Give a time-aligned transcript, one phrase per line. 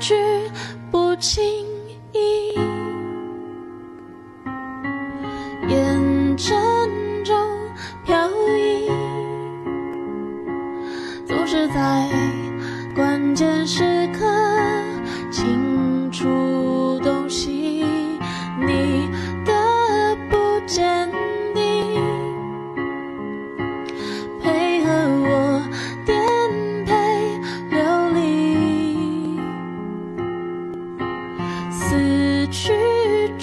[0.00, 0.14] 句
[0.90, 1.42] 不经
[2.12, 2.54] 意，
[5.68, 6.56] 眼神
[7.24, 7.36] 中
[8.04, 8.90] 飘逸，
[11.26, 12.08] 总是在
[12.94, 13.93] 关键时。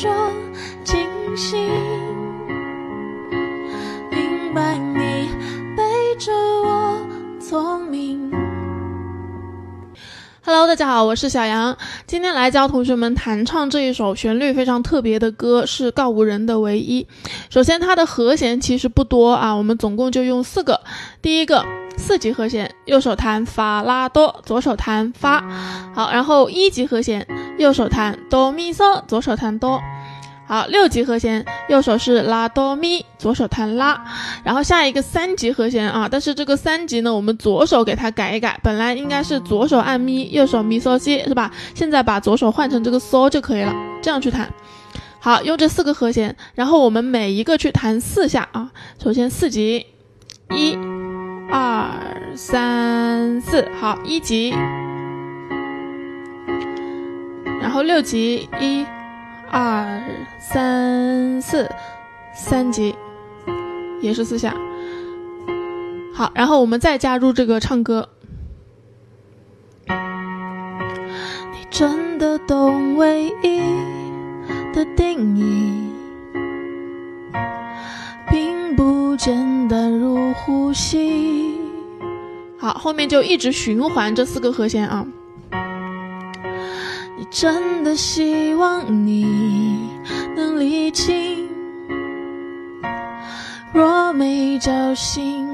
[0.02, 0.12] 中
[0.84, 0.98] 惊
[1.38, 1.70] 醒，
[4.10, 5.30] 明白你
[5.78, 5.84] 背
[6.18, 7.00] 着我
[7.40, 8.32] 聪明。
[10.44, 11.78] Hello，大家好，我是小杨。
[12.08, 17.06] 今天来教同学们弹唱这一首旋律非常特别的歌，是告五人的唯一。
[17.52, 20.82] 首先，它的和弦其实不多啊，我们总共就用四个。
[21.22, 21.64] 第一个
[21.96, 25.48] 四级和弦，右手弹法拉多，左手弹发。
[25.94, 27.28] 好，然后一级和弦。
[27.58, 29.82] 右手弹哆咪嗦，左手弹哆。
[30.48, 34.04] 好，六级和弦，右手是拉哆咪，左手弹拉，
[34.44, 41.52] 然后下一个三级和弦啊，但是这个三级呢，我们左手给它改一改，本来应该是左手按咪，右手咪嗦西，是吧？
[41.74, 44.52] 现在把左手换成这个嗦就可以了，这样去弹。
[45.20, 48.72] 好，用这四个和弦，然后我们每一个去弹四下啊。
[49.02, 49.86] 首先四级，
[50.50, 50.78] 一、
[51.50, 51.92] 二、
[52.36, 54.54] 三、四，好，一级，
[57.84, 58.86] 六级，一。
[59.54, 60.02] 二
[60.40, 61.70] 三四，
[62.34, 62.96] 三级，
[64.00, 64.56] 也是四下。
[66.14, 68.08] 好，然后我们再加入这个唱歌。
[69.88, 73.60] 你真的懂唯一
[74.74, 75.90] 的定义，
[78.30, 81.60] 并不简单如呼吸。
[82.58, 85.06] 好，后面就一直循环这四个和弦啊。
[87.32, 89.90] 真的希望你。
[90.36, 91.50] 能理清，
[93.74, 95.48] 若没交心，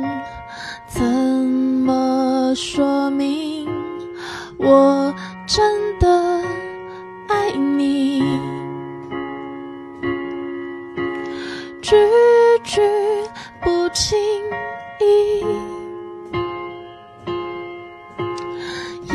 [0.88, 3.70] 怎么说明
[4.58, 5.14] 我
[5.46, 6.42] 真的
[7.28, 8.24] 爱你？
[11.82, 11.96] 句
[12.64, 12.82] 句
[13.62, 14.18] 不轻
[15.00, 15.44] 易，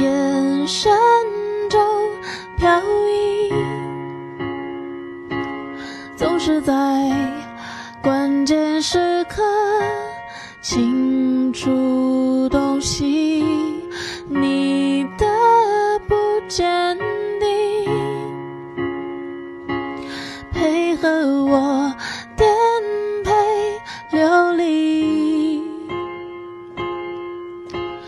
[0.00, 1.11] 眼神。
[6.22, 6.72] 总是在
[8.00, 9.42] 关键时刻
[10.60, 13.44] 清楚东西
[14.28, 15.26] 你的
[16.06, 16.14] 不
[16.46, 16.96] 坚
[17.40, 17.90] 定，
[20.52, 21.41] 配合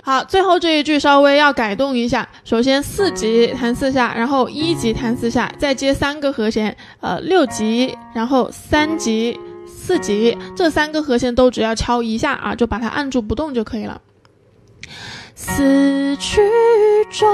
[0.06, 2.28] 好，最后这一句稍微要改动一下。
[2.44, 14.02] 首先四级弹四下，然后一级弹四下，再接三个和弦，呃，六级，然后三级、四级，这三个和弦都只要敲一下啊，就把它按住不动就可以了。
[15.34, 16.42] 死去
[17.10, 17.26] 中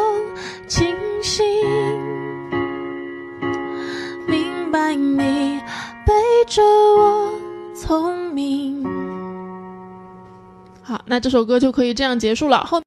[11.11, 12.65] 那这首歌就可以这样结束了。
[12.65, 12.79] 后。